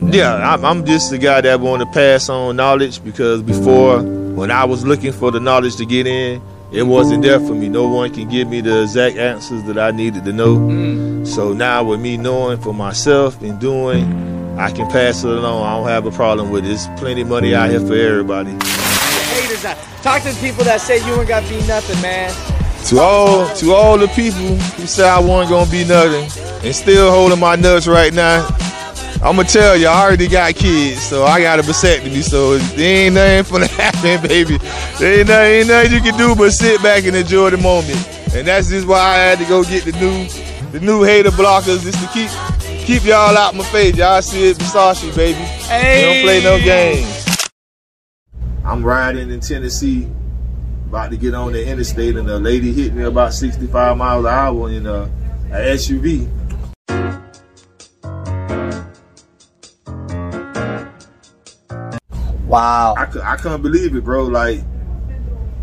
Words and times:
Yeah, 0.00 0.52
I'm, 0.52 0.64
I'm 0.64 0.84
just 0.84 1.10
the 1.10 1.18
guy 1.18 1.40
that 1.40 1.60
want 1.60 1.82
to 1.82 1.86
pass 1.86 2.28
on 2.28 2.56
knowledge 2.56 3.02
because 3.02 3.42
before, 3.42 4.02
when 4.02 4.50
I 4.50 4.64
was 4.64 4.84
looking 4.84 5.12
for 5.12 5.30
the 5.30 5.40
knowledge 5.40 5.76
to 5.76 5.86
get 5.86 6.06
in, 6.06 6.42
it 6.72 6.82
wasn't 6.82 7.22
there 7.22 7.38
for 7.38 7.54
me. 7.54 7.68
No 7.68 7.88
one 7.88 8.12
can 8.12 8.28
give 8.28 8.48
me 8.48 8.60
the 8.60 8.82
exact 8.82 9.16
answers 9.16 9.62
that 9.64 9.78
I 9.78 9.92
needed 9.92 10.24
to 10.24 10.32
know. 10.32 10.56
Mm. 10.56 11.26
So 11.26 11.52
now, 11.52 11.84
with 11.84 12.00
me 12.00 12.16
knowing 12.16 12.58
for 12.58 12.74
myself 12.74 13.40
and 13.40 13.58
doing, 13.60 14.04
I 14.58 14.70
can 14.70 14.90
pass 14.90 15.22
it 15.22 15.30
along. 15.30 15.64
I 15.64 15.76
don't 15.76 15.88
have 15.88 16.06
a 16.06 16.10
problem 16.10 16.50
with 16.50 16.64
it. 16.64 16.68
There's 16.68 16.86
plenty 16.98 17.22
of 17.22 17.28
money 17.28 17.54
out 17.54 17.70
here 17.70 17.80
for 17.80 17.94
everybody. 17.94 18.50
Haters. 18.50 19.62
Talk 20.02 20.22
to 20.22 20.32
the 20.32 20.38
people 20.40 20.64
that 20.64 20.80
say 20.80 20.98
you 21.06 21.14
ain't 21.14 21.28
got 21.28 21.42
to 21.44 21.48
be 21.48 21.66
nothing, 21.66 22.00
man. 22.02 22.34
To 22.86 22.98
all, 23.00 23.54
to 23.56 23.72
all 23.72 23.98
the 23.98 24.08
people 24.08 24.38
who 24.38 24.86
say 24.86 25.08
I 25.08 25.18
wasn't 25.18 25.50
gonna 25.50 25.70
be 25.70 25.84
nothing 25.84 26.30
and 26.64 26.74
still 26.74 27.10
holding 27.10 27.40
my 27.40 27.56
nuts 27.56 27.88
right 27.88 28.14
now, 28.14 28.46
I'ma 29.22 29.42
tell 29.44 29.76
you, 29.76 29.86
I 29.86 30.02
already 30.04 30.28
got 30.28 30.54
kids, 30.54 31.02
so 31.02 31.24
I 31.24 31.40
got 31.40 31.58
a 31.58 31.62
vasectomy, 31.62 32.22
so 32.22 32.58
there 32.58 33.06
ain't 33.06 33.14
nothing 33.14 33.60
finna 33.60 33.68
happen, 33.68 34.28
baby. 34.28 34.58
There 34.98 35.20
ain't 35.20 35.28
nothing, 35.28 35.52
ain't 35.52 35.68
nothing 35.68 35.92
you 35.92 36.00
can 36.00 36.18
do 36.18 36.34
but 36.34 36.50
sit 36.52 36.82
back 36.82 37.04
and 37.04 37.16
enjoy 37.16 37.50
the 37.50 37.56
moment. 37.56 37.96
And 38.34 38.46
that's 38.46 38.68
just 38.68 38.86
why 38.86 38.98
I 38.98 39.14
had 39.14 39.38
to 39.38 39.44
go 39.46 39.64
get 39.64 39.84
the 39.84 39.92
new, 39.92 40.28
the 40.70 40.80
new 40.80 41.02
hater 41.02 41.30
blockers, 41.30 41.82
just 41.82 41.98
to 42.02 42.08
keep, 42.12 42.30
keep 42.84 43.04
y'all 43.04 43.36
out 43.36 43.54
my 43.54 43.64
face. 43.64 43.96
Y'all 43.96 44.20
see 44.20 44.50
it, 44.50 44.58
Versace, 44.58 45.16
baby. 45.16 45.38
Hey. 45.38 45.96
We 45.96 46.14
don't 46.14 46.24
play 46.24 46.42
no 46.42 46.64
games. 46.64 47.26
I'm 48.64 48.84
riding 48.84 49.30
in 49.30 49.40
Tennessee, 49.40 50.08
about 50.88 51.10
to 51.10 51.16
get 51.16 51.34
on 51.34 51.52
the 51.52 51.66
interstate, 51.66 52.16
and 52.16 52.28
a 52.28 52.38
lady 52.38 52.72
hit 52.72 52.92
me 52.92 53.04
about 53.04 53.32
65 53.32 53.96
miles 53.96 54.24
an 54.24 54.30
hour 54.30 54.70
in 54.70 54.86
a, 54.86 55.04
a 55.52 55.74
SUV. 55.74 56.28
Wow. 62.56 62.94
I, 62.96 63.32
I 63.34 63.36
couldn't 63.36 63.60
believe 63.60 63.94
it, 63.94 64.02
bro. 64.02 64.24
Like 64.24 64.62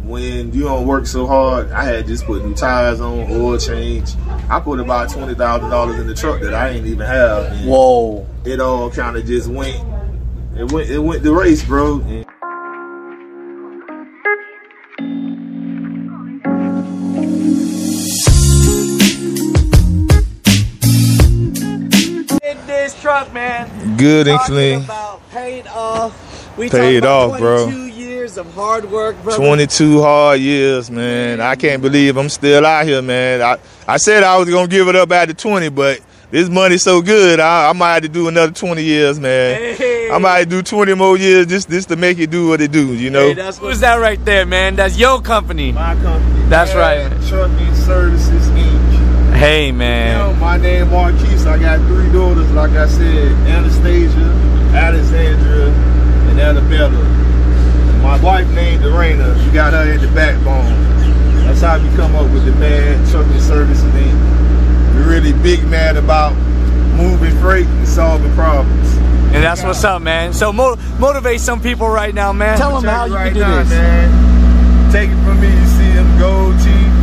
when 0.04 0.54
you 0.54 0.66
don't 0.66 0.86
work 0.86 1.08
so 1.08 1.26
hard, 1.26 1.72
I 1.72 1.86
had 1.86 2.06
just 2.06 2.24
put 2.26 2.46
new 2.46 2.54
tires 2.54 3.02
on, 3.02 3.32
oil 3.32 3.58
change. 3.58 4.12
I 4.48 4.60
put 4.60 4.80
about 4.80 5.10
twenty 5.10 5.34
thousand 5.34 5.72
dollars 5.72 6.00
in 6.00 6.06
the 6.06 6.14
truck 6.14 6.40
that 6.42 6.54
I 6.54 6.70
ain't 6.70 6.86
even 6.86 7.08
have. 7.08 7.46
And 7.46 7.68
Whoa. 7.68 8.28
It 8.46 8.60
all 8.60 8.92
kind 8.92 9.18
of 9.18 9.26
just 9.26 9.50
went. 9.50 9.76
It 10.56 10.72
went. 10.72 10.90
It 10.92 11.00
went 11.00 11.24
the 11.24 11.34
race, 11.34 11.64
bro. 11.64 12.00
And 12.02 12.26
In 22.44 22.68
this 22.68 23.02
truck, 23.02 23.34
man. 23.34 23.98
Good 23.98 24.28
and 24.28 24.40
clean. 24.42 24.84
About 24.84 25.28
paid 25.32 25.66
off. 25.66 26.33
We 26.58 26.70
Paid 26.70 26.72
talking 26.72 26.98
about 27.00 27.32
off, 27.32 27.40
bro. 27.40 27.66
22 27.66 27.88
years 28.00 28.38
of 28.38 28.54
hard 28.54 28.90
work, 28.92 29.16
brother. 29.24 29.38
22 29.44 30.02
hard 30.02 30.40
years, 30.40 30.92
man. 30.92 31.42
I 31.42 31.56
can't 31.56 31.82
believe 31.82 32.16
I'm 32.18 32.30
still 32.30 32.66
out 32.66 32.86
here, 32.86 33.02
man. 33.02 33.42
I, 33.42 33.58
I 33.88 33.98
said 33.98 34.24
I 34.24 34.38
was 34.38 34.50
gonna 34.50 34.68
give 34.68 34.88
it 34.88 34.96
up 34.96 35.12
after 35.12 35.34
20, 35.34 35.70
but 35.70 36.00
this 36.30 36.50
money's 36.50 36.84
so 36.84 37.02
good, 37.02 37.40
I, 37.40 37.70
I 37.70 37.74
might 37.74 37.94
have 37.94 38.04
to 38.04 38.10
do 38.10 38.28
another 38.28 38.52
20 38.52 38.84
years, 38.84 39.20
man. 39.20 39.76
Hey. 39.76 40.10
I 40.12 40.18
might 40.20 40.46
do 40.46 40.62
20 40.62 40.94
more 40.96 41.18
years 41.18 41.48
just, 41.48 41.70
just 41.70 41.90
to 41.90 41.96
make 41.96 42.20
it 42.20 42.30
do 42.30 42.50
what 42.50 42.62
it 42.62 42.72
do, 42.72 42.94
you 42.96 43.10
know. 43.10 43.28
Hey, 43.30 43.34
that's 43.34 43.58
who's 43.58 43.80
that 43.80 43.96
right 43.96 44.24
there, 44.26 44.46
man? 44.46 44.76
That's 44.76 44.98
your 44.98 45.22
company. 45.22 45.72
My 45.72 45.96
company. 45.96 46.50
That's 46.50 46.74
right. 46.76 47.10
Trucking 47.30 47.76
Services 47.76 48.48
Inc. 48.50 49.34
Hey, 49.36 49.68
You 49.68 49.74
man. 49.74 50.18
know, 50.34 50.40
my 50.40 50.58
name 50.58 50.84
is 50.84 50.90
Marquise. 50.92 51.46
I 51.48 51.58
got 51.58 51.80
three 51.88 52.12
daughters, 52.12 52.50
like 52.52 52.72
I 52.72 52.88
said, 52.88 53.32
Anastasia, 53.48 54.20
Alexandra, 54.74 55.72
and 56.34 56.58
Annabella. 56.58 56.98
And 56.98 58.02
my 58.02 58.20
wife 58.22 58.50
named 58.50 58.84
Lorena. 58.84 59.38
She 59.44 59.52
got 59.52 59.74
her 59.74 59.92
in 59.92 60.02
the 60.02 60.08
backbone. 60.08 60.66
That's 61.46 61.62
how 61.62 61.78
we 61.82 61.88
come 61.96 62.16
up 62.16 62.32
with 62.32 62.46
the 62.46 62.52
bad 62.54 63.08
trucking 63.10 63.40
services 63.40 63.84
Inc. 63.94 64.96
We're 64.96 65.10
really 65.10 65.34
big 65.34 65.64
mad 65.68 65.98
about 65.98 66.34
moving 66.96 67.36
freight 67.40 67.68
and 67.68 67.88
solving 67.88 68.34
problems. 68.34 68.98
And 69.34 69.44
that's 69.44 69.64
what's 69.64 69.84
up, 69.84 70.02
man. 70.02 70.34
So 70.34 70.54
mo- 70.54 70.78
motivate 71.00 71.42
some 71.42 71.60
people 71.62 71.88
right 71.88 72.14
now, 72.14 72.34
man. 72.34 72.58
Tell 72.58 72.80
them 72.80 72.84
how 72.84 73.06
you 73.06 73.16
right 73.16 73.26
can 73.28 73.34
do 73.34 73.40
now, 73.42 73.60
this. 73.64 73.70
Man. 73.70 74.92
Take 74.92 75.10
it 75.10 75.24
from 75.26 75.42
me, 75.42 75.50
you 75.50 75.66
see 75.74 75.92
them 75.94 76.20
gold 76.20 76.54
teeth, 76.62 76.94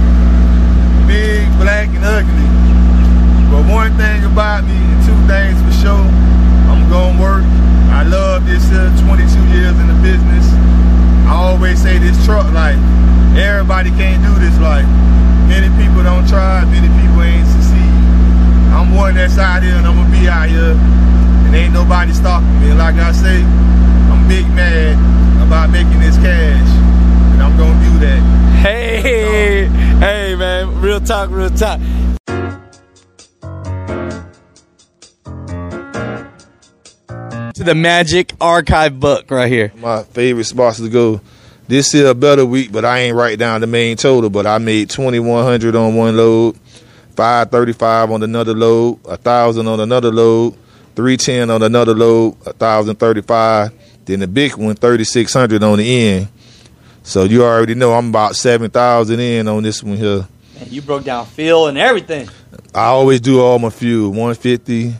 big, 1.10 1.42
black, 1.58 1.88
and 1.90 2.04
ugly. 2.06 2.46
But 3.50 3.66
one 3.66 3.96
thing 3.98 4.22
about 4.24 4.62
me, 4.62 4.78
and 4.78 5.02
two 5.02 5.18
things 5.26 5.58
for 5.58 5.74
sure, 5.82 6.06
I'm 6.70 6.88
gonna 6.88 7.20
work. 7.20 7.42
I 7.90 8.04
love 8.04 8.46
this 8.46 8.62
uh, 8.70 8.94
22 9.02 9.26
years 9.50 9.74
in 9.74 9.86
the 9.90 9.98
business. 10.00 10.46
I 11.26 11.34
always 11.70 11.82
say 11.82 11.98
this 11.98 12.24
truck 12.26 12.50
like, 12.52 12.74
Everybody 13.38 13.90
can't 13.90 14.22
do 14.24 14.34
this 14.40 14.58
Like, 14.58 14.84
Many 15.46 15.68
people 15.78 16.02
don't 16.02 16.26
try, 16.26 16.64
many 16.64 16.88
people 16.88 17.22
ain't 17.22 17.46
succeed. 17.46 17.94
I'm 18.74 18.94
one 18.94 19.14
that's 19.14 19.38
out 19.38 19.62
here 19.62 19.74
and 19.74 19.86
I'm 19.86 19.96
gonna 19.96 20.10
be 20.10 20.28
out 20.28 20.48
here. 20.48 20.74
And 21.46 21.54
ain't 21.54 21.72
nobody 21.72 22.12
stopping 22.12 22.60
me. 22.60 22.72
Like 22.72 22.94
I 22.94 23.10
say, 23.10 23.42
I'm 23.42 24.28
big 24.28 24.46
mad 24.50 24.94
about 25.44 25.70
making 25.70 25.98
this 25.98 26.16
cash. 26.16 26.68
And 27.32 27.42
I'm 27.42 27.56
gonna 27.56 27.84
do 27.84 27.98
that. 27.98 28.20
Hey, 28.62 29.66
hey, 29.66 30.36
man. 30.36 30.80
Real 30.80 31.00
talk, 31.00 31.30
real 31.30 31.50
talk. 31.50 31.80
To 37.54 37.64
the 37.64 37.74
Magic 37.74 38.32
Archive 38.40 39.00
book 39.00 39.30
right 39.32 39.50
here. 39.50 39.72
My 39.78 40.04
favorite 40.04 40.44
spots 40.44 40.78
to 40.78 40.88
go. 40.88 41.20
This 41.70 41.94
is 41.94 42.04
a 42.04 42.16
better 42.16 42.44
week, 42.44 42.72
but 42.72 42.84
I 42.84 42.98
ain't 42.98 43.16
write 43.16 43.38
down 43.38 43.60
the 43.60 43.68
main 43.68 43.96
total. 43.96 44.28
But 44.28 44.44
I 44.44 44.58
made 44.58 44.90
2100 44.90 45.76
on 45.76 45.94
one 45.94 46.16
load, 46.16 46.58
535 47.14 48.10
on 48.10 48.24
another 48.24 48.54
load, 48.54 48.98
a 49.06 49.16
thousand 49.16 49.68
on 49.68 49.78
another 49.78 50.10
load, 50.10 50.56
310 50.96 51.48
on 51.48 51.62
another 51.62 51.94
load, 51.94 52.36
a 52.44 52.52
thousand 52.52 52.96
thirty-five. 52.96 53.70
Then 54.04 54.18
the 54.18 54.26
big 54.26 54.56
one, 54.56 54.74
3600 54.74 55.62
on 55.62 55.78
the 55.78 56.08
end. 56.08 56.28
So 57.04 57.22
you 57.22 57.44
already 57.44 57.76
know 57.76 57.92
I'm 57.92 58.08
about 58.08 58.34
7,000 58.34 59.20
in 59.20 59.46
on 59.46 59.62
this 59.62 59.80
one 59.80 59.96
here. 59.96 60.26
Man, 60.56 60.66
you 60.70 60.82
broke 60.82 61.04
down 61.04 61.24
Phil 61.26 61.68
and 61.68 61.78
everything. 61.78 62.28
I 62.74 62.86
always 62.86 63.20
do 63.20 63.40
all 63.40 63.60
my 63.60 63.70
fuel, 63.70 64.10
150, 64.10 64.92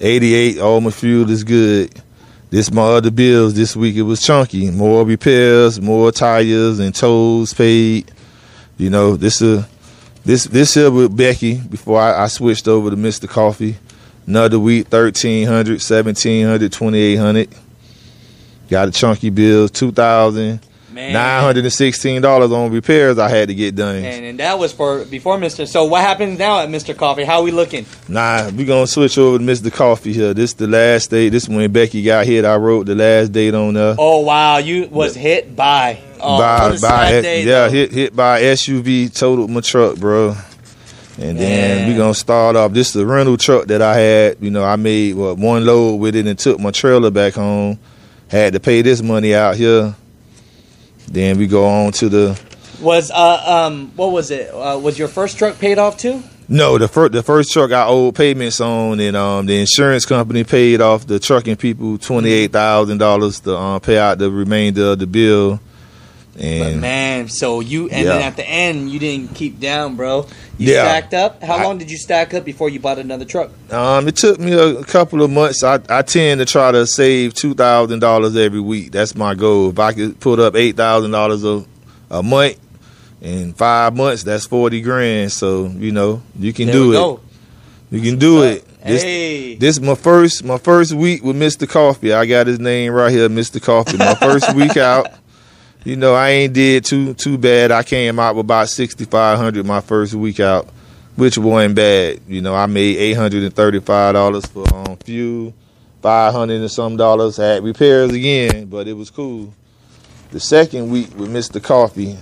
88, 0.00 0.58
all 0.58 0.80
my 0.80 0.90
fuel 0.90 1.28
is 1.28 1.44
good. 1.44 1.92
This 2.50 2.72
my 2.72 2.82
other 2.82 3.10
bills 3.10 3.54
this 3.54 3.74
week. 3.74 3.96
It 3.96 4.02
was 4.02 4.22
chunky. 4.22 4.70
More 4.70 5.04
repairs, 5.04 5.80
more 5.80 6.12
tires 6.12 6.78
and 6.78 6.94
tows 6.94 7.52
paid. 7.52 8.10
You 8.76 8.90
know, 8.90 9.16
this 9.16 9.42
uh 9.42 9.66
this 10.24 10.44
this 10.44 10.74
here 10.74 10.90
with 10.90 11.16
Becky 11.16 11.58
before 11.58 12.00
I, 12.00 12.24
I 12.24 12.26
switched 12.28 12.68
over 12.68 12.90
to 12.90 12.96
Mr. 12.96 13.28
Coffee. 13.28 13.76
Another 14.26 14.58
week, 14.58 14.90
1300 14.90 15.72
1700 15.74 16.72
2800 16.72 17.48
Got 18.70 18.88
a 18.88 18.90
chunky 18.90 19.28
bill, 19.30 19.68
two 19.68 19.92
thousand 19.92 20.60
Man. 20.94 21.12
nine 21.12 21.42
hundred 21.42 21.64
and 21.64 21.72
sixteen 21.72 22.22
dollars 22.22 22.52
on 22.52 22.70
repairs 22.70 23.18
I 23.18 23.28
had 23.28 23.48
to 23.48 23.54
get 23.54 23.74
done. 23.74 23.96
And, 23.96 24.24
and 24.24 24.38
that 24.40 24.58
was 24.58 24.72
for 24.72 25.04
before 25.04 25.36
Mr. 25.38 25.66
So 25.66 25.84
what 25.84 26.02
happens 26.02 26.38
now 26.38 26.60
at 26.60 26.68
Mr. 26.68 26.96
Coffee? 26.96 27.24
How 27.24 27.42
we 27.42 27.50
looking? 27.50 27.86
Nah, 28.08 28.50
we 28.50 28.64
gonna 28.64 28.86
switch 28.86 29.18
over 29.18 29.38
to 29.38 29.44
Mr. 29.44 29.72
Coffee 29.72 30.12
here. 30.12 30.32
This 30.34 30.52
the 30.54 30.66
last 30.66 31.10
date. 31.10 31.30
This 31.30 31.48
when 31.48 31.70
Becky 31.72 32.02
got 32.02 32.26
hit. 32.26 32.44
I 32.44 32.56
wrote 32.56 32.86
the 32.86 32.94
last 32.94 33.32
date 33.32 33.54
on 33.54 33.74
there. 33.74 33.96
Oh 33.98 34.20
wow, 34.20 34.58
you 34.58 34.88
was 34.88 35.14
hit 35.14 35.54
by. 35.54 36.00
Oh, 36.20 36.38
by 36.38 36.78
by 36.78 37.20
day, 37.20 37.44
yeah, 37.44 37.66
though. 37.66 37.70
hit 37.70 37.92
hit 37.92 38.16
by 38.16 38.40
SUV, 38.40 39.12
totaled 39.14 39.50
my 39.50 39.60
truck, 39.60 39.98
bro. 39.98 40.36
And 41.18 41.38
then 41.38 41.88
we 41.88 41.96
gonna 41.96 42.14
start 42.14 42.56
off. 42.56 42.72
This 42.72 42.88
is 42.88 42.92
the 42.94 43.06
rental 43.06 43.36
truck 43.36 43.66
that 43.66 43.82
I 43.82 43.96
had. 43.96 44.36
You 44.40 44.50
know, 44.50 44.64
I 44.64 44.76
made 44.76 45.14
what 45.14 45.38
one 45.38 45.64
load 45.64 45.96
with 45.96 46.16
it 46.16 46.26
and 46.26 46.38
took 46.38 46.58
my 46.58 46.70
trailer 46.70 47.10
back 47.10 47.34
home. 47.34 47.78
Had 48.28 48.54
to 48.54 48.60
pay 48.60 48.82
this 48.82 49.00
money 49.02 49.34
out 49.34 49.54
here. 49.56 49.94
Then 51.08 51.38
we 51.38 51.46
go 51.46 51.66
on 51.66 51.92
to 51.92 52.08
the 52.08 52.40
Was 52.80 53.10
uh 53.10 53.66
um 53.66 53.92
what 53.96 54.12
was 54.12 54.30
it? 54.30 54.52
Uh, 54.52 54.78
was 54.78 54.98
your 54.98 55.08
first 55.08 55.38
truck 55.38 55.58
paid 55.58 55.78
off 55.78 55.96
too? 55.96 56.22
No, 56.48 56.76
the 56.76 56.88
first 56.88 57.12
the 57.12 57.22
first 57.22 57.52
truck 57.52 57.72
I 57.72 57.86
owed 57.86 58.14
payments 58.14 58.60
on, 58.60 59.00
and 59.00 59.16
um, 59.16 59.46
the 59.46 59.58
insurance 59.58 60.04
company 60.04 60.44
paid 60.44 60.80
off 60.80 61.06
the 61.06 61.18
trucking 61.18 61.56
people 61.56 61.96
twenty 61.96 62.30
eight 62.30 62.52
thousand 62.52 62.98
dollars 62.98 63.40
to 63.40 63.56
um, 63.56 63.80
pay 63.80 63.96
out 63.96 64.18
the 64.18 64.30
remainder 64.30 64.92
of 64.92 64.98
the 64.98 65.06
bill. 65.06 65.60
But 66.34 66.76
man, 66.76 67.28
so 67.28 67.60
you 67.60 67.88
and 67.90 68.06
then 68.08 68.20
at 68.22 68.34
the 68.36 68.44
end 68.48 68.90
you 68.90 68.98
didn't 68.98 69.34
keep 69.34 69.60
down, 69.60 69.94
bro. 69.94 70.26
You 70.58 70.72
Yeah. 70.72 70.82
stacked 70.84 71.14
up. 71.14 71.42
How 71.42 71.54
I- 71.58 71.62
long 71.64 71.78
did 71.78 71.90
you 71.90 71.96
stack 71.96 72.34
up 72.34 72.44
before 72.44 72.68
you 72.68 72.80
bought 72.80 72.98
another 72.98 73.24
truck? 73.24 73.50
um, 73.72 74.08
it 74.08 74.16
took 74.16 74.40
me 74.40 74.52
a, 74.52 74.82
couple 74.84 75.22
of 75.22 75.30
months. 75.30 75.62
I, 75.62 75.78
I 75.88 76.02
tend 76.02 76.40
to 76.40 76.44
try 76.44 76.72
to 76.72 76.86
save 76.86 77.34
two 77.34 77.54
thousand 77.54 78.00
dollars 78.00 78.36
every 78.36 78.60
week. 78.60 78.90
That's 78.92 79.14
my 79.14 79.34
goal. 79.34 79.70
If 79.70 79.78
I 79.78 79.92
could 79.92 80.18
put 80.20 80.40
up 80.40 80.56
eight 80.56 80.76
thousand 80.76 81.12
dollars 81.12 81.44
a 81.44 81.64
a 82.10 82.22
month 82.22 82.58
in 83.22 83.52
five 83.54 83.94
months, 83.96 84.24
that's 84.24 84.46
forty 84.46 84.80
grand. 84.80 85.30
So 85.32 85.66
you 85.66 85.92
know 85.92 86.20
you 86.38 86.52
can 86.52 86.66
There 86.66 86.74
do 86.74 86.92
it. 86.92 86.96
go. 86.96 87.20
You 87.92 88.00
can 88.00 88.18
do 88.18 88.42
it. 88.42 88.64
This, 88.84 89.02
Hey. 89.02 89.54
this 89.54 89.80
my 89.80 89.94
first 89.94 90.44
my 90.44 90.58
first 90.58 90.92
week 90.92 91.22
with 91.24 91.36
Mr. 91.36 91.68
Coffee. 91.68 92.12
I 92.12 92.26
got 92.26 92.46
his 92.48 92.58
name 92.58 92.92
right 92.92 93.10
here, 93.12 93.28
Mr. 93.28 93.62
Coffee. 93.62 93.96
My 93.98 94.14
first 94.16 94.52
week 94.54 94.76
out. 94.76 95.06
You 95.84 95.96
know, 95.96 96.14
I 96.14 96.30
ain't 96.30 96.54
did 96.54 96.86
too 96.86 97.12
too 97.12 97.36
bad. 97.36 97.70
I 97.70 97.82
came 97.82 98.18
out 98.18 98.36
with 98.36 98.46
about 98.46 98.70
sixty 98.70 99.04
five 99.04 99.38
hundred 99.38 99.66
my 99.66 99.82
first 99.82 100.14
week 100.14 100.40
out, 100.40 100.66
which 101.14 101.36
wasn't 101.36 101.74
bad. 101.74 102.20
You 102.26 102.40
know, 102.40 102.54
I 102.54 102.64
made 102.64 102.96
eight 102.96 103.12
hundred 103.12 103.42
and 103.42 103.54
thirty 103.54 103.80
five 103.80 104.14
dollars 104.14 104.46
for 104.46 104.64
um, 104.74 104.96
fuel, 105.04 105.52
five 106.00 106.32
hundred 106.32 106.62
and 106.62 106.70
some 106.70 106.96
dollars. 106.96 107.36
Had 107.36 107.62
repairs 107.62 108.12
again, 108.12 108.64
but 108.64 108.88
it 108.88 108.94
was 108.94 109.10
cool. 109.10 109.52
The 110.30 110.40
second 110.40 110.90
week 110.90 111.14
with 111.16 111.30
Mr. 111.30 111.62
Coffee, 111.62 112.16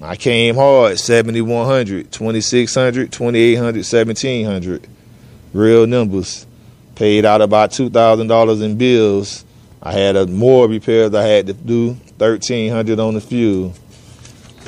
I 0.00 0.14
came 0.14 0.54
hard 0.54 0.98
7100, 0.98 2.12
2600, 2.12 3.12
2800, 3.12 3.78
1700. 3.78 4.88
Real 5.52 5.86
numbers. 5.86 6.46
Paid 6.94 7.24
out 7.24 7.42
about 7.42 7.70
$2,000 7.70 8.62
in 8.62 8.78
bills. 8.78 9.44
I 9.82 9.92
had 9.92 10.16
a, 10.16 10.26
more 10.26 10.68
repairs 10.68 11.14
I 11.14 11.24
had 11.24 11.48
to 11.48 11.52
do, 11.52 11.98
1300 12.20 12.98
on 13.00 13.14
the 13.14 13.20
fuel. 13.20 13.74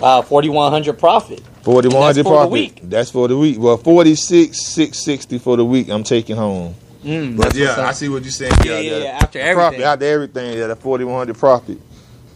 Wow, 0.00 0.22
4100 0.22 0.99
profit. 0.99 1.40
4100 1.62 2.14
for 2.14 2.31
the 2.31 2.31
profit. 2.37 2.50
week. 2.50 2.81
That's 2.82 3.10
for 3.10 3.28
the 3.28 3.37
week. 3.37 3.56
Well, 3.60 3.76
46 3.76 4.58
660 4.60 5.38
for 5.38 5.56
the 5.56 5.64
week 5.64 5.88
I'm 5.88 6.02
taking 6.02 6.37
home. 6.37 6.75
Mm, 7.04 7.37
But 7.37 7.54
yeah. 7.54 7.76
I 7.87 7.93
see 7.93 8.08
what 8.08 8.22
you're 8.22 8.31
saying. 8.31 8.52
Yeah, 8.64 8.78
yeah, 8.78 8.96
yeah, 8.99 9.04
after 9.22 9.38
everything. 9.38 9.54
Profit, 9.56 9.81
after 9.81 10.04
everything, 10.06 10.58
yeah, 10.58 10.66
the 10.69 10.76
4100 10.76 11.37
profit. 11.37 11.78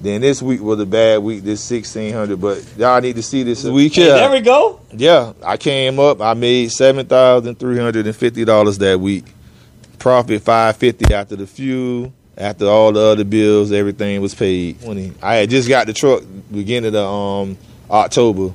Then 0.00 0.20
this 0.20 0.42
week 0.42 0.60
was 0.60 0.78
a 0.78 0.84
bad 0.86 1.22
week, 1.22 1.42
this 1.42 1.68
1600 1.70 2.38
but 2.40 2.62
y'all 2.76 3.00
need 3.00 3.16
to 3.16 3.22
see 3.22 3.42
this 3.42 3.64
week 3.64 3.94
Hey, 3.94 4.02
here. 4.02 4.12
there 4.14 4.30
we 4.30 4.40
go. 4.40 4.78
Yeah, 4.92 5.32
I 5.42 5.56
came 5.56 5.98
up. 5.98 6.20
I 6.20 6.34
made 6.34 6.70
seven 6.70 7.06
thousand 7.06 7.58
three 7.58 7.78
hundred 7.78 8.06
and 8.06 8.14
fifty 8.14 8.44
dollars 8.44 8.76
that 8.78 9.00
week. 9.00 9.24
Profit 9.98 10.42
five 10.42 10.76
fifty 10.76 11.12
after 11.14 11.34
the 11.36 11.46
fuel, 11.46 12.12
after 12.36 12.66
all 12.66 12.92
the 12.92 13.00
other 13.00 13.24
bills, 13.24 13.72
everything 13.72 14.20
was 14.20 14.34
paid. 14.34 14.76
I 15.22 15.36
had 15.36 15.50
just 15.50 15.68
got 15.68 15.86
the 15.86 15.92
truck 15.92 16.22
beginning 16.50 16.94
of 16.94 17.04
um 17.04 17.58
October. 17.90 18.52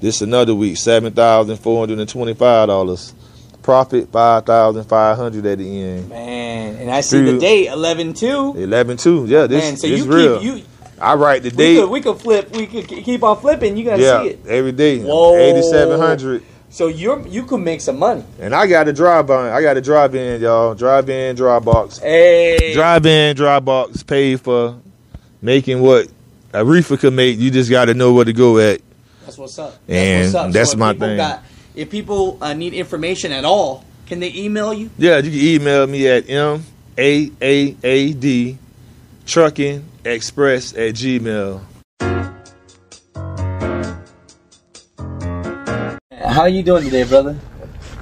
This 0.00 0.20
another 0.20 0.54
week, 0.54 0.76
seven 0.76 1.12
thousand 1.12 1.56
four 1.58 1.80
hundred 1.80 1.98
and 1.98 2.08
twenty 2.08 2.34
five 2.34 2.68
dollars. 2.68 3.14
Profit 3.62 4.12
five 4.12 4.44
thousand 4.44 4.84
five 4.84 5.16
hundred 5.16 5.46
at 5.46 5.58
the 5.58 5.82
end. 5.82 6.08
Man, 6.10 6.76
and 6.76 6.90
I 6.90 7.00
see 7.00 7.22
the 7.22 7.38
date 7.38 7.68
11 7.68 8.12
2. 8.12 8.54
Eleven 8.56 8.96
two. 8.98 9.24
Yeah, 9.26 9.46
this 9.46 9.64
Man, 9.64 9.76
so 9.78 9.88
this 9.88 10.04
you 10.04 10.12
real. 10.12 10.40
keep 10.40 10.58
you 10.58 10.64
I 11.00 11.14
write 11.14 11.42
the 11.42 11.50
we 11.50 11.56
date. 11.56 11.80
could, 11.80 11.90
we 11.90 12.00
could 12.02 12.18
flip, 12.20 12.54
we 12.54 12.66
could 12.66 12.86
keep 12.86 13.22
on 13.22 13.40
flipping. 13.40 13.76
You 13.76 13.84
got 13.84 13.96
to 13.96 14.02
yeah, 14.02 14.22
see 14.22 14.28
it. 14.28 14.46
every 14.46 14.72
day. 14.72 15.02
Whoa. 15.02 15.36
Eighty 15.36 15.62
seven 15.62 15.98
hundred. 15.98 16.42
So 16.74 16.88
you're 16.88 17.24
you 17.28 17.44
could 17.44 17.60
make 17.60 17.80
some 17.80 18.00
money. 18.00 18.24
And 18.40 18.52
I 18.52 18.66
got 18.66 18.88
a 18.88 18.92
drive 18.92 19.30
on. 19.30 19.46
I 19.46 19.62
got 19.62 19.76
a 19.76 19.80
drive 19.80 20.12
in, 20.16 20.42
y'all. 20.42 20.74
Drive 20.74 21.08
in, 21.08 21.36
drive 21.36 21.64
box. 21.64 21.98
Hey. 21.98 22.72
Drive 22.74 23.06
in, 23.06 23.36
drive 23.36 23.64
box, 23.64 24.02
paid 24.02 24.40
for 24.40 24.80
making 25.40 25.80
what 25.80 26.08
a 26.52 26.64
reefer 26.64 26.96
could 26.96 27.12
make. 27.12 27.38
You 27.38 27.52
just 27.52 27.70
got 27.70 27.84
to 27.84 27.94
know 27.94 28.12
where 28.12 28.24
to 28.24 28.32
go 28.32 28.58
at. 28.58 28.80
That's 29.22 29.38
what's 29.38 29.56
up. 29.56 29.78
And 29.86 30.24
what's 30.24 30.34
up. 30.34 30.50
that's 30.50 30.72
if 30.72 30.78
my 30.80 30.94
thing. 30.94 31.16
Got, 31.16 31.44
if 31.76 31.90
people 31.90 32.38
uh, 32.40 32.54
need 32.54 32.74
information 32.74 33.30
at 33.30 33.44
all, 33.44 33.84
can 34.06 34.18
they 34.18 34.34
email 34.34 34.74
you? 34.74 34.90
Yeah, 34.98 35.18
you 35.18 35.30
can 35.30 35.62
email 35.62 35.86
me 35.86 36.08
at 36.08 36.28
m 36.28 36.64
a 36.98 37.30
a 37.40 37.76
a 37.84 38.12
d 38.14 38.58
trucking 39.26 39.84
express 40.04 40.72
at 40.72 40.94
gmail. 40.94 41.60
How 46.34 46.46
you 46.46 46.64
doing 46.64 46.82
today, 46.82 47.04
brother? 47.04 47.38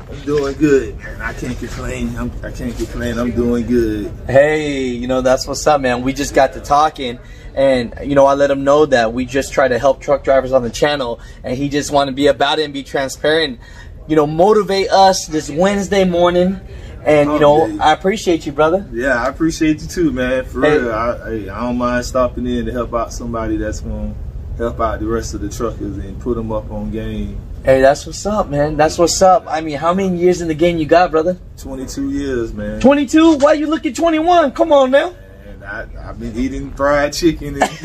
I'm 0.08 0.20
doing 0.22 0.56
good, 0.56 0.96
man. 0.96 1.20
I 1.20 1.34
can't 1.34 1.58
complain. 1.58 2.16
I'm, 2.16 2.32
I 2.42 2.50
can't 2.50 2.74
complain. 2.74 3.18
I'm 3.18 3.32
doing 3.32 3.66
good. 3.66 4.10
Hey, 4.26 4.84
you 4.86 5.06
know 5.06 5.20
that's 5.20 5.46
what's 5.46 5.66
up, 5.66 5.82
man. 5.82 6.00
We 6.00 6.14
just 6.14 6.34
got 6.34 6.54
to 6.54 6.60
talking, 6.60 7.18
and 7.54 7.92
you 8.02 8.14
know 8.14 8.24
I 8.24 8.32
let 8.32 8.50
him 8.50 8.64
know 8.64 8.86
that 8.86 9.12
we 9.12 9.26
just 9.26 9.52
try 9.52 9.68
to 9.68 9.78
help 9.78 10.00
truck 10.00 10.24
drivers 10.24 10.52
on 10.52 10.62
the 10.62 10.70
channel, 10.70 11.20
and 11.44 11.58
he 11.58 11.68
just 11.68 11.90
want 11.90 12.08
to 12.08 12.14
be 12.14 12.28
about 12.28 12.58
it 12.58 12.62
and 12.64 12.72
be 12.72 12.82
transparent. 12.82 13.60
You 14.08 14.16
know, 14.16 14.26
motivate 14.26 14.88
us 14.90 15.26
this 15.26 15.50
Wednesday 15.50 16.04
morning, 16.04 16.58
and 17.04 17.30
you 17.32 17.38
know 17.38 17.64
Okay. 17.64 17.78
I 17.80 17.92
appreciate 17.92 18.46
you, 18.46 18.52
brother. 18.52 18.88
Yeah, 18.92 19.22
I 19.22 19.28
appreciate 19.28 19.82
you 19.82 19.88
too, 19.88 20.10
man. 20.10 20.46
For 20.46 20.62
Hey. 20.62 20.78
real, 20.78 20.90
I, 20.90 21.10
I, 21.10 21.32
I 21.34 21.60
don't 21.66 21.76
mind 21.76 22.06
stopping 22.06 22.46
in 22.46 22.64
to 22.64 22.72
help 22.72 22.94
out 22.94 23.12
somebody 23.12 23.58
that's 23.58 23.80
going 23.80 24.14
to 24.14 24.56
help 24.56 24.80
out 24.80 25.00
the 25.00 25.06
rest 25.06 25.34
of 25.34 25.42
the 25.42 25.50
truckers 25.50 25.98
and 25.98 26.18
put 26.18 26.36
them 26.36 26.50
up 26.50 26.70
on 26.70 26.90
game. 26.90 27.38
Hey, 27.64 27.80
that's 27.80 28.04
what's 28.06 28.26
up, 28.26 28.48
man. 28.48 28.76
That's 28.76 28.98
what's 28.98 29.22
up. 29.22 29.44
I 29.46 29.60
mean, 29.60 29.78
how 29.78 29.94
many 29.94 30.16
years 30.16 30.40
in 30.40 30.48
the 30.48 30.54
game 30.54 30.78
you 30.78 30.86
got, 30.86 31.12
brother? 31.12 31.38
22 31.58 32.10
years, 32.10 32.52
man. 32.52 32.80
22? 32.80 33.36
Why 33.38 33.52
you 33.52 33.68
look 33.68 33.86
at 33.86 33.94
21? 33.94 34.50
Come 34.50 34.72
on 34.72 34.90
now. 34.90 35.14
And 35.46 35.62
I, 35.62 35.86
I've 36.08 36.18
been 36.18 36.36
eating 36.36 36.72
fried 36.72 37.12
chicken. 37.12 37.54
And 37.54 37.62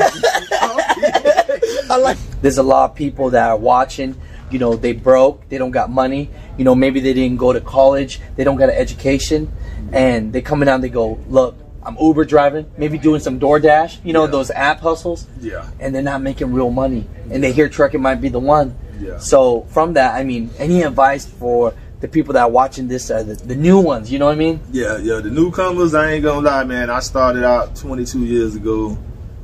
I 1.90 1.96
like. 2.00 2.18
There's 2.42 2.58
a 2.58 2.62
lot 2.64 2.90
of 2.90 2.96
people 2.96 3.30
that 3.30 3.48
are 3.50 3.56
watching. 3.56 4.20
You 4.50 4.58
know, 4.58 4.74
they 4.74 4.94
broke. 4.94 5.48
They 5.48 5.58
don't 5.58 5.70
got 5.70 5.90
money. 5.90 6.28
You 6.56 6.64
know, 6.64 6.74
maybe 6.74 6.98
they 6.98 7.12
didn't 7.12 7.36
go 7.36 7.52
to 7.52 7.60
college. 7.60 8.20
They 8.34 8.42
don't 8.42 8.56
got 8.56 8.70
an 8.70 8.74
education, 8.76 9.52
and 9.92 10.32
they 10.32 10.40
coming 10.42 10.68
out. 10.68 10.76
And 10.76 10.84
they 10.84 10.88
go, 10.88 11.20
look, 11.28 11.56
I'm 11.84 11.96
Uber 12.00 12.24
driving. 12.24 12.68
Maybe 12.76 12.98
doing 12.98 13.20
some 13.20 13.38
DoorDash. 13.38 14.04
You 14.04 14.12
know, 14.12 14.24
Yeah. 14.24 14.30
those 14.32 14.50
app 14.50 14.80
hustles, 14.80 15.26
yeah, 15.40 15.68
and 15.78 15.94
they're 15.94 16.02
not 16.02 16.20
making 16.22 16.52
real 16.52 16.70
money. 16.70 17.06
And 17.30 17.44
they 17.44 17.52
hear 17.52 17.68
trucking 17.68 18.02
might 18.02 18.20
be 18.20 18.28
the 18.28 18.40
one. 18.40 18.76
Yeah. 19.00 19.18
So 19.18 19.62
from 19.70 19.94
that, 19.94 20.14
I 20.14 20.24
mean, 20.24 20.50
any 20.58 20.82
advice 20.82 21.26
for 21.26 21.74
the 22.00 22.08
people 22.08 22.34
that 22.34 22.42
are 22.42 22.50
watching 22.50 22.88
this, 22.88 23.10
uh, 23.10 23.22
the, 23.22 23.34
the 23.34 23.56
new 23.56 23.80
ones? 23.80 24.10
You 24.10 24.18
know 24.18 24.26
what 24.26 24.32
I 24.32 24.36
mean? 24.36 24.60
Yeah, 24.70 24.98
yeah. 24.98 25.20
The 25.20 25.30
newcomers, 25.30 25.94
I 25.94 26.12
ain't 26.12 26.24
gonna 26.24 26.46
lie, 26.46 26.64
man. 26.64 26.90
I 26.90 27.00
started 27.00 27.44
out 27.44 27.76
22 27.76 28.24
years 28.24 28.54
ago. 28.54 28.98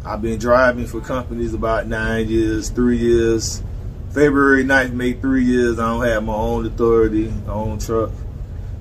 I've 0.04 0.20
been 0.20 0.38
driving 0.38 0.86
for 0.86 1.00
companies 1.00 1.54
about 1.54 1.86
nine 1.86 2.28
years, 2.28 2.68
three 2.68 2.98
years. 2.98 3.62
February 4.10 4.62
9th 4.64 4.92
made 4.92 5.20
three 5.20 5.44
years. 5.44 5.78
I 5.78 5.88
don't 5.88 6.04
have 6.04 6.22
my 6.22 6.34
own 6.34 6.66
authority, 6.66 7.32
my 7.46 7.52
own 7.52 7.78
truck. 7.78 8.10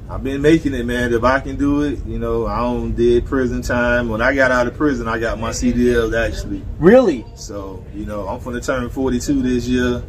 I've 0.09 0.23
been 0.23 0.43
making 0.43 0.75
it, 0.75 0.85
man. 0.85 1.11
If 1.11 1.23
I 1.23 1.39
can 1.39 1.55
do 1.55 1.81
it, 1.81 2.05
you 2.05 2.19
know, 2.19 2.45
I 2.45 2.57
don't 2.57 2.93
did 2.93 3.25
prison 3.25 3.63
time. 3.63 4.09
When 4.09 4.21
I 4.21 4.35
got 4.35 4.51
out 4.51 4.67
of 4.67 4.75
prison, 4.75 5.07
I 5.07 5.17
got 5.17 5.39
my 5.39 5.49
CDLs 5.49 6.13
actually. 6.15 6.61
Really? 6.77 7.25
So, 7.35 7.83
you 7.95 8.05
know, 8.05 8.27
I'm 8.27 8.39
to 8.43 8.61
turn 8.61 8.87
42 8.89 9.41
this 9.41 9.67
year. 9.67 10.03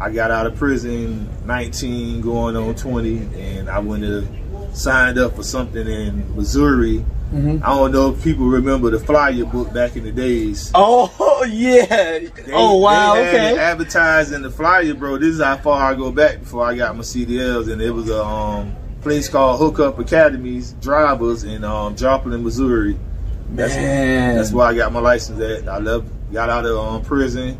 I 0.00 0.10
got 0.10 0.30
out 0.30 0.46
of 0.46 0.56
prison 0.56 1.28
19, 1.44 2.20
going 2.20 2.56
on 2.56 2.74
20, 2.74 3.18
and 3.36 3.68
I 3.68 3.78
went 3.80 4.02
to 4.04 4.26
signed 4.72 5.18
up 5.18 5.34
for 5.34 5.42
something 5.42 5.86
in 5.88 6.36
Missouri. 6.36 7.04
Mhm. 7.34 7.62
I 7.62 7.74
don't 7.74 7.92
know 7.92 8.10
if 8.10 8.22
people 8.22 8.46
remember 8.46 8.90
the 8.90 8.98
flyer 9.00 9.44
book 9.44 9.72
back 9.74 9.96
in 9.96 10.04
the 10.04 10.12
days. 10.12 10.70
Oh 10.74 11.44
yeah. 11.50 11.84
They- 11.86 12.30
oh 12.52 12.76
wow. 12.76 13.16
Okay. 13.16 13.58
advertised 13.58 14.32
in 14.32 14.42
the 14.42 14.50
flyer, 14.50 14.94
bro. 14.94 15.18
This 15.18 15.34
is 15.34 15.42
how 15.42 15.56
far 15.56 15.90
I 15.90 15.94
go 15.94 16.10
back 16.10 16.40
before 16.40 16.64
I 16.64 16.74
got 16.76 16.96
my 16.96 17.02
CDLs, 17.02 17.70
and 17.70 17.82
it 17.82 17.90
was 17.90 18.08
a 18.08 18.24
um, 18.24 18.74
place 19.02 19.28
called 19.28 19.58
Hookup 19.58 19.98
Academies 19.98 20.72
Drivers 20.80 21.44
in 21.44 21.64
um, 21.64 21.96
Joplin, 21.96 22.42
Missouri. 22.42 22.96
That's 23.50 23.74
Man. 23.74 24.36
That's 24.36 24.52
where 24.52 24.66
I 24.66 24.74
got 24.74 24.92
my 24.92 25.00
license 25.00 25.40
at. 25.40 25.68
I 25.68 25.78
left, 25.78 26.06
got 26.32 26.48
out 26.50 26.64
of 26.66 26.78
um, 26.78 27.02
prison. 27.02 27.58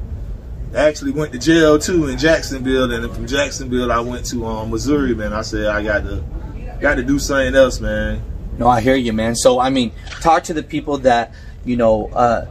Actually 0.75 1.13
went 1.13 1.33
to 1.33 1.39
jail 1.39 1.79
too 1.79 2.09
in 2.09 2.19
Jacksonville, 2.19 2.93
and 2.93 3.05
then 3.05 3.13
from 3.13 3.27
Jacksonville 3.27 3.91
I 3.91 4.01
went 4.01 4.27
to 4.27 4.45
um, 4.47 4.71
Missouri. 4.71 5.15
Man, 5.15 5.33
I 5.33 5.43
said 5.43 5.67
I 5.67 5.83
got 5.83 6.05
to 6.05 6.23
got 6.81 6.97
to 6.97 7.03
do 7.03 7.19
something 7.19 7.55
else, 7.55 7.81
man. 7.81 8.23
No, 8.59 8.69
I 8.69 8.81
hear 8.81 8.95
you, 8.95 9.13
man. 9.13 9.35
So 9.35 9.59
I 9.61 9.71
mean, 9.71 9.93
talk 10.21 10.45
to 10.45 10.55
the 10.55 10.63
people 10.63 10.99
that 10.99 11.33
you 11.65 11.77
know 11.77 12.09
uh, 12.09 12.47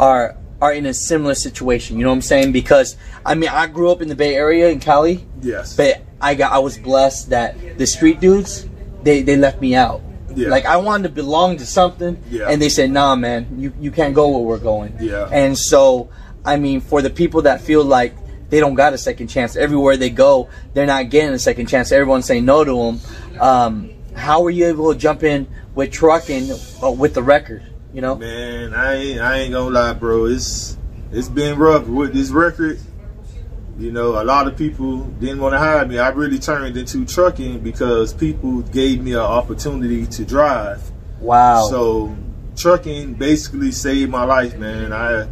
are 0.00 0.36
are 0.60 0.72
in 0.72 0.86
a 0.86 0.94
similar 0.94 1.34
situation. 1.34 1.98
You 1.98 2.04
know 2.04 2.10
what 2.10 2.16
I'm 2.16 2.22
saying? 2.22 2.52
Because 2.52 2.96
I 3.24 3.34
mean, 3.36 3.50
I 3.50 3.66
grew 3.68 3.90
up 3.90 4.00
in 4.02 4.08
the 4.08 4.16
Bay 4.16 4.34
Area 4.34 4.68
in 4.68 4.80
Cali, 4.80 5.24
Yes. 5.40 5.76
but 5.76 6.02
I 6.20 6.34
got 6.34 6.52
I 6.52 6.58
was 6.58 6.78
blessed 6.78 7.30
that 7.30 7.78
the 7.78 7.86
street 7.86 8.18
dudes 8.20 8.66
they 9.04 9.22
they 9.22 9.36
left 9.36 9.60
me 9.60 9.74
out. 9.76 10.00
Yeah. 10.34 10.48
Like 10.48 10.64
I 10.64 10.78
wanted 10.78 11.08
to 11.08 11.14
belong 11.14 11.58
to 11.58 11.66
something, 11.66 12.20
Yeah. 12.30 12.48
and 12.48 12.60
they 12.60 12.70
said, 12.70 12.90
"Nah, 12.90 13.14
man, 13.16 13.56
you 13.58 13.72
you 13.80 13.90
can't 13.92 14.14
go 14.14 14.30
where 14.30 14.40
we're 14.40 14.58
going." 14.58 14.96
Yeah. 14.98 15.28
And 15.30 15.56
so, 15.58 16.08
I 16.44 16.56
mean, 16.56 16.80
for 16.80 17.02
the 17.02 17.10
people 17.10 17.42
that 17.42 17.60
feel 17.60 17.84
like 17.84 18.14
they 18.50 18.60
don't 18.60 18.74
got 18.74 18.92
a 18.92 18.98
second 18.98 19.28
chance 19.28 19.56
everywhere 19.56 19.96
they 19.96 20.10
go, 20.10 20.48
they're 20.74 20.86
not 20.86 21.08
getting 21.08 21.32
a 21.32 21.38
second 21.38 21.66
chance. 21.66 21.92
Everyone's 21.92 22.26
saying 22.26 22.44
no 22.44 22.64
to 22.64 22.76
them. 22.76 23.40
Um, 23.40 23.90
how 24.14 24.42
were 24.42 24.50
you 24.50 24.66
able 24.66 24.92
to 24.92 24.98
jump 24.98 25.22
in 25.22 25.46
with 25.74 25.90
trucking 25.90 26.50
uh, 26.82 26.90
with 26.90 27.14
the 27.14 27.22
record? 27.22 27.62
You 27.94 28.00
know, 28.00 28.16
Man, 28.16 28.74
I 28.74 28.94
ain't 28.94 29.20
I 29.20 29.38
ain't 29.38 29.52
gonna 29.52 29.70
lie, 29.70 29.92
bro. 29.92 30.24
It's 30.24 30.78
it's 31.12 31.28
been 31.28 31.58
rough 31.58 31.86
with 31.86 32.14
this 32.14 32.30
record. 32.30 32.80
You 33.78 33.90
know, 33.90 34.20
a 34.20 34.24
lot 34.24 34.46
of 34.46 34.56
people 34.56 34.98
didn't 34.98 35.40
want 35.40 35.54
to 35.54 35.58
hire 35.58 35.86
me. 35.86 35.98
I 35.98 36.08
really 36.10 36.38
turned 36.38 36.76
into 36.76 37.04
trucking 37.06 37.60
because 37.60 38.12
people 38.12 38.60
gave 38.62 39.02
me 39.02 39.12
an 39.12 39.20
opportunity 39.20 40.06
to 40.06 40.24
drive. 40.24 40.82
wow. 41.20 41.66
So 41.68 42.16
trucking 42.56 43.14
basically 43.14 43.72
saved 43.72 44.10
my 44.10 44.24
life, 44.24 44.56
man. 44.58 44.92
I 44.92 45.26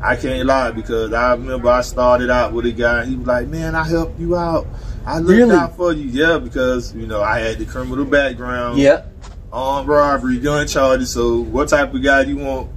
I 0.00 0.16
can't 0.16 0.46
lie 0.46 0.70
because 0.70 1.12
I 1.12 1.32
remember 1.32 1.68
I 1.68 1.80
started 1.80 2.30
out 2.30 2.52
with 2.52 2.66
a 2.66 2.72
guy. 2.72 3.04
He 3.04 3.16
was 3.16 3.26
like, 3.26 3.48
"Man, 3.48 3.74
I 3.74 3.84
helped 3.84 4.18
you 4.20 4.36
out. 4.36 4.66
I 5.04 5.18
looked 5.18 5.30
really? 5.30 5.54
out 5.54 5.76
for 5.76 5.92
you, 5.92 6.04
yeah, 6.04 6.38
because 6.38 6.94
you 6.94 7.06
know 7.06 7.22
I 7.22 7.40
had 7.40 7.58
the 7.58 7.64
criminal 7.64 8.04
background. 8.04 8.78
Yeah. 8.78 9.04
Armed 9.52 9.88
robbery, 9.88 10.38
gun 10.38 10.68
charges. 10.68 11.12
So 11.12 11.40
what 11.40 11.68
type 11.68 11.94
of 11.94 12.02
guy 12.02 12.22
you 12.22 12.36
want? 12.36 12.70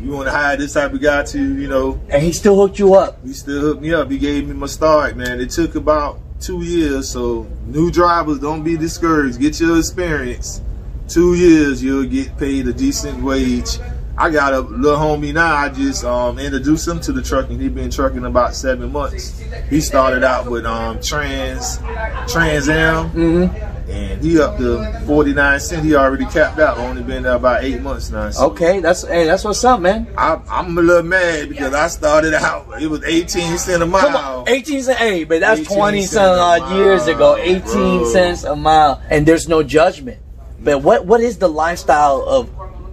You 0.00 0.12
want 0.12 0.26
to 0.26 0.32
hire 0.32 0.56
this 0.56 0.74
type 0.74 0.92
of 0.92 1.00
guy 1.00 1.24
to, 1.24 1.38
you 1.38 1.66
know? 1.66 2.00
And 2.08 2.22
he 2.22 2.32
still 2.32 2.54
hooked 2.54 2.78
you 2.78 2.94
up. 2.94 3.18
He 3.24 3.32
still 3.32 3.60
hooked 3.60 3.82
me 3.82 3.92
up. 3.92 4.08
He 4.08 4.16
gave 4.16 4.46
me 4.46 4.54
my 4.54 4.68
start, 4.68 5.16
man. 5.16 5.40
It 5.40 5.50
took 5.50 5.74
about 5.74 6.20
two 6.40 6.62
years. 6.62 7.08
So 7.08 7.48
new 7.66 7.90
drivers, 7.90 8.38
don't 8.38 8.62
be 8.62 8.76
discouraged. 8.76 9.40
Get 9.40 9.58
your 9.58 9.76
experience. 9.76 10.60
Two 11.08 11.34
years, 11.34 11.82
you'll 11.82 12.04
get 12.04 12.36
paid 12.38 12.68
a 12.68 12.72
decent 12.72 13.24
wage 13.24 13.80
I 14.18 14.30
got 14.30 14.52
a 14.52 14.60
little 14.60 14.98
homie 14.98 15.32
now. 15.32 15.54
I 15.54 15.68
just 15.68 16.04
um, 16.04 16.40
introduced 16.40 16.88
him 16.88 16.98
to 17.00 17.12
the 17.12 17.22
trucking. 17.22 17.60
He 17.60 17.68
been 17.68 17.88
trucking 17.88 18.24
about 18.24 18.56
seven 18.56 18.90
months. 18.90 19.40
He 19.70 19.80
started 19.80 20.24
out 20.24 20.50
with 20.50 20.66
um, 20.66 21.00
Trans 21.00 21.78
Trans 22.26 22.68
Am, 22.68 23.10
mm-hmm. 23.10 23.88
and 23.88 24.20
he 24.20 24.40
up 24.40 24.58
to 24.58 25.00
forty 25.06 25.32
nine 25.32 25.60
cent. 25.60 25.84
He 25.84 25.94
already 25.94 26.26
capped 26.26 26.58
out. 26.58 26.78
Only 26.78 27.04
been 27.04 27.22
there 27.22 27.36
about 27.36 27.62
eight 27.62 27.80
months 27.80 28.10
now. 28.10 28.28
So 28.30 28.46
okay, 28.46 28.80
that's 28.80 29.06
hey, 29.06 29.24
that's 29.24 29.44
what's 29.44 29.62
up, 29.62 29.80
man. 29.80 30.08
I, 30.18 30.40
am 30.48 30.76
a 30.76 30.82
little 30.82 31.04
mad 31.04 31.48
because 31.48 31.72
I 31.72 31.86
started 31.86 32.34
out. 32.34 32.82
It 32.82 32.88
was 32.88 33.04
eighteen 33.04 33.56
cent 33.56 33.84
a 33.84 33.86
mile. 33.86 34.44
eighteen 34.48 34.82
cent, 34.82 34.98
hey, 34.98 35.22
but 35.22 35.38
that's 35.38 35.62
twenty 35.62 36.02
some 36.02 36.40
odd 36.40 36.76
years 36.76 37.06
ago. 37.06 37.36
Eighteen 37.36 38.00
bro. 38.00 38.12
cents 38.12 38.42
a 38.42 38.56
mile, 38.56 39.00
and 39.10 39.26
there's 39.26 39.48
no 39.48 39.62
judgment. 39.62 40.18
But 40.60 40.82
what 40.82 41.06
what 41.06 41.20
is 41.20 41.38
the 41.38 41.48
lifestyle 41.48 42.24
of 42.26 42.50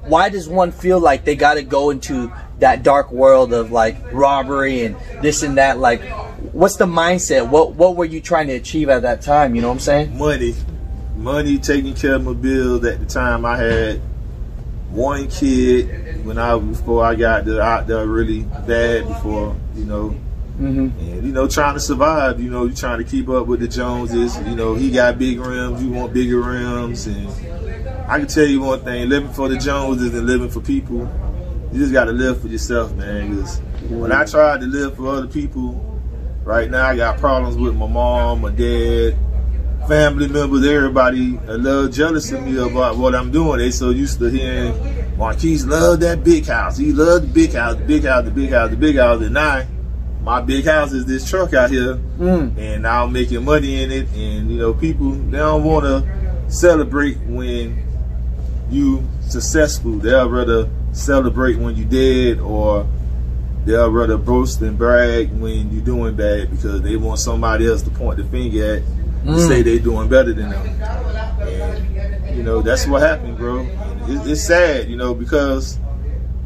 why 0.08 0.30
does 0.30 0.48
one 0.48 0.72
feel 0.72 1.00
like 1.00 1.26
they 1.26 1.36
got 1.36 1.56
to 1.56 1.64
go 1.64 1.90
into 1.90 2.32
that 2.60 2.84
dark 2.84 3.12
world 3.12 3.54
of 3.54 3.72
like 3.72 3.98
robbery 4.14 4.86
and 4.86 4.96
this 5.22 5.44
and 5.44 5.58
that? 5.58 5.80
Like, 5.80 6.04
what's 6.54 6.78
the 6.78 6.86
mindset? 6.86 7.50
What 7.50 7.74
what 7.74 7.96
were 7.96 8.06
you 8.06 8.22
trying 8.22 8.48
to 8.48 8.54
achieve 8.54 8.90
at 8.90 9.02
that 9.02 9.22
time? 9.22 9.56
You 9.56 9.62
know 9.62 9.70
what 9.70 9.76
I'm 9.76 9.80
saying? 9.80 10.18
Money, 10.18 10.56
money, 11.16 11.58
taking 11.58 11.94
care 11.94 12.16
of 12.16 12.24
my 12.24 12.34
bills. 12.34 12.86
At 12.86 13.00
the 13.00 13.06
time, 13.06 13.46
I 13.46 13.58
had 13.58 14.02
one 14.90 15.28
kid 15.28 16.26
when 16.26 16.38
I 16.38 16.58
before 16.58 17.04
I 17.04 17.16
got 17.16 17.46
the, 17.46 17.62
out 17.62 17.88
there 17.88 18.06
really 18.06 18.44
bad 18.44 19.08
before 19.08 19.56
you 19.76 19.86
know. 19.86 20.16
Mm-hmm. 20.56 21.00
And 21.00 21.24
you 21.26 21.34
know, 21.34 21.50
trying 21.50 21.74
to 21.74 21.82
survive. 21.82 22.40
You 22.40 22.50
know, 22.50 22.64
you're 22.64 22.76
trying 22.76 23.00
to 23.00 23.04
keep 23.04 23.28
up 23.28 23.46
with 23.46 23.60
the 23.60 23.68
Joneses. 23.68 24.38
You 24.48 24.56
know, 24.56 24.74
he 24.74 24.90
got 24.90 25.20
big 25.20 25.38
rims, 25.38 25.84
you 25.84 25.90
want 25.90 26.14
bigger 26.14 26.40
rims, 26.40 27.08
and 27.08 27.28
I 28.08 28.20
can 28.20 28.28
tell 28.28 28.46
you 28.46 28.62
one 28.62 28.82
thing: 28.82 29.10
living 29.10 29.34
for 29.34 29.50
the 29.50 29.58
Joneses 29.58 30.14
and 30.14 30.28
living 30.28 30.50
for 30.50 30.62
people, 30.62 31.10
you 31.72 31.80
just 31.80 31.92
got 31.92 32.06
to 32.06 32.12
live 32.12 32.42
for 32.42 32.48
yourself, 32.48 32.94
man. 32.94 33.36
Because 33.36 33.60
when 33.90 34.12
I 34.12 34.26
tried 34.26 34.62
to 34.62 34.68
live 34.68 34.96
for 34.96 35.08
other 35.08 35.28
people, 35.28 35.74
right 36.44 36.70
now 36.70 36.88
I 36.88 36.96
got 36.96 37.18
problems 37.18 37.58
with 37.58 37.76
my 37.76 37.88
mom, 37.88 38.42
my 38.42 38.52
dad, 38.52 39.18
family 39.88 40.28
members, 40.28 40.66
everybody 40.66 41.40
a 41.48 41.58
little 41.58 41.88
jealous 41.88 42.32
of 42.32 42.44
me 42.44 42.58
about 42.58 42.98
what 42.98 43.16
I'm 43.16 43.32
doing. 43.32 43.58
They 43.58 43.72
so 43.72 43.90
used 43.90 44.20
to 44.20 44.30
hearing 44.30 45.18
Marquise 45.18 45.66
love 45.66 46.00
that 46.02 46.24
big 46.24 46.46
house. 46.46 46.78
He 46.78 46.92
loved 46.92 47.30
the 47.30 47.34
big 47.34 47.54
house, 47.54 47.76
the 47.76 47.86
big 47.86 48.04
house, 48.04 48.26
the 48.26 48.32
big 48.32 48.52
house, 48.52 48.70
the 48.70 48.78
big 48.78 48.98
house. 48.98 49.22
And 49.22 49.34
now 49.34 49.66
my 50.22 50.42
big 50.42 50.66
house 50.66 50.92
is 50.92 51.06
this 51.06 51.30
truck 51.30 51.54
out 51.54 51.70
here, 51.72 51.96
mm. 52.18 52.58
and 52.58 52.84
now 52.84 53.06
I'm 53.06 53.14
making 53.14 53.46
money 53.46 53.82
in 53.82 53.92
it. 53.92 54.08
And 54.10 54.52
you 54.52 54.58
know, 54.58 54.74
people 54.74 55.12
they 55.12 55.38
don't 55.38 55.64
want 55.64 55.86
to 55.86 56.52
celebrate 56.52 57.18
when 57.22 57.84
you 58.70 59.04
successful. 59.22 59.94
They'll 59.94 60.30
rather 60.30 60.70
celebrate 60.92 61.58
when 61.58 61.76
you 61.76 61.86
dead 61.86 62.40
or 62.40 62.88
they'll 63.66 63.92
rather 63.92 64.18
boast 64.18 64.62
and 64.62 64.78
brag 64.78 65.32
when 65.32 65.72
you're 65.72 65.84
doing 65.84 66.16
bad 66.16 66.52
because 66.52 66.82
they 66.82 66.96
want 66.96 67.20
somebody 67.20 67.68
else 67.68 67.82
to 67.84 67.90
point 67.90 68.18
the 68.18 68.24
finger 68.26 68.76
at 68.76 68.82
and 68.82 69.36
mm. 69.36 69.48
say 69.48 69.62
they're 69.64 69.80
doing 69.80 70.08
better 70.08 70.34
than 70.34 70.50
them. 70.50 70.82
And, 71.42 72.38
you 72.38 72.44
know, 72.44 72.62
that's 72.62 72.86
what 72.86 73.02
happened, 73.02 73.38
bro. 73.38 73.62
It, 74.08 74.28
it's 74.28 74.44
sad, 74.44 74.88
you 74.88 74.96
know, 74.96 75.16
because 75.16 75.80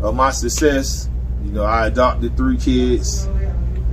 of 0.02 0.16
my 0.16 0.32
success. 0.32 1.10
You 1.44 1.52
know, 1.52 1.64
I 1.64 1.88
adopted 1.88 2.38
three 2.38 2.58
kids. 2.58 3.28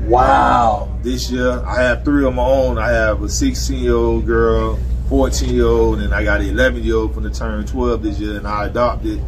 Wow. 0.04 0.96
This 1.02 1.30
year, 1.30 1.64
I 1.66 1.82
have 1.82 2.04
three 2.04 2.24
of 2.24 2.34
my 2.34 2.44
own. 2.44 2.78
I 2.78 2.90
have 2.90 3.22
a 3.22 3.28
16 3.28 3.82
year 3.82 3.94
old 3.94 4.26
girl 4.26 4.78
14 5.08 5.54
year 5.54 5.66
old, 5.66 6.00
and 6.00 6.12
I 6.14 6.24
got 6.24 6.40
an 6.40 6.48
11 6.48 6.82
year 6.82 6.96
old 6.96 7.14
from 7.14 7.22
the 7.22 7.30
turn 7.30 7.64
12 7.64 8.02
this 8.02 8.18
year, 8.18 8.36
and 8.36 8.46
I 8.46 8.66
adopted 8.66 9.22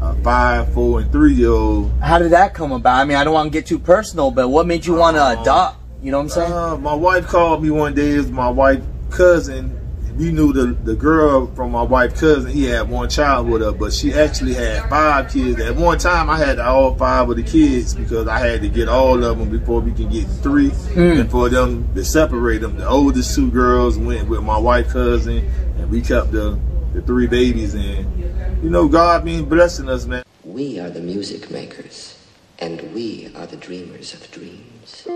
a 0.00 0.14
five, 0.22 0.72
four, 0.72 1.00
and 1.00 1.10
three 1.10 1.34
year 1.34 1.50
old. 1.50 1.90
How 2.00 2.18
did 2.18 2.32
that 2.32 2.54
come 2.54 2.72
about? 2.72 3.00
I 3.00 3.04
mean, 3.04 3.16
I 3.16 3.24
don't 3.24 3.34
want 3.34 3.52
to 3.52 3.58
get 3.58 3.66
too 3.66 3.78
personal, 3.78 4.30
but 4.30 4.48
what 4.48 4.66
made 4.66 4.86
you 4.86 4.94
want 4.94 5.16
to 5.16 5.24
um, 5.24 5.38
adopt? 5.40 5.78
You 6.02 6.10
know 6.10 6.18
what 6.18 6.24
I'm 6.24 6.28
saying? 6.28 6.52
Uh, 6.52 6.76
my 6.76 6.94
wife 6.94 7.26
called 7.26 7.62
me 7.62 7.70
one 7.70 7.94
day. 7.94 8.14
It 8.14 8.18
was 8.18 8.30
my 8.30 8.48
wife 8.48 8.82
cousin 9.10 9.76
we 10.16 10.32
knew 10.32 10.52
the 10.52 10.66
the 10.84 10.94
girl 10.94 11.46
from 11.54 11.72
my 11.72 11.82
wife's 11.82 12.20
cousin. 12.20 12.50
He 12.50 12.64
had 12.64 12.88
one 12.88 13.08
child 13.08 13.48
with 13.48 13.62
her, 13.62 13.72
but 13.72 13.92
she 13.92 14.14
actually 14.14 14.54
had 14.54 14.88
five 14.88 15.30
kids. 15.30 15.60
At 15.60 15.76
one 15.76 15.98
time, 15.98 16.30
I 16.30 16.38
had 16.38 16.58
all 16.58 16.94
five 16.94 17.28
of 17.28 17.36
the 17.36 17.42
kids 17.42 17.94
because 17.94 18.26
I 18.26 18.38
had 18.38 18.62
to 18.62 18.68
get 18.68 18.88
all 18.88 19.22
of 19.22 19.38
them 19.38 19.50
before 19.50 19.80
we 19.80 19.92
can 19.92 20.08
get 20.08 20.26
three, 20.26 20.70
mm. 20.70 21.20
and 21.20 21.30
for 21.30 21.48
them 21.48 21.92
to 21.94 22.04
separate 22.04 22.62
them. 22.62 22.76
The 22.76 22.88
oldest 22.88 23.34
two 23.34 23.50
girls 23.50 23.98
went 23.98 24.28
with 24.28 24.42
my 24.42 24.58
wife's 24.58 24.92
cousin, 24.92 25.38
and 25.76 25.90
we 25.90 26.00
kept 26.00 26.32
the 26.32 26.58
the 26.94 27.02
three 27.02 27.26
babies. 27.26 27.74
And 27.74 28.62
you 28.62 28.70
know, 28.70 28.88
God 28.88 29.24
been 29.24 29.44
blessing 29.44 29.88
us, 29.88 30.06
man. 30.06 30.24
We 30.44 30.78
are 30.78 30.88
the 30.88 31.00
music 31.00 31.50
makers, 31.50 32.18
and 32.58 32.94
we 32.94 33.30
are 33.34 33.46
the 33.46 33.56
dreamers 33.56 34.14
of 34.14 34.30
dreams. 34.30 35.06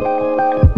Thank 0.00 0.64
you. 0.64 0.69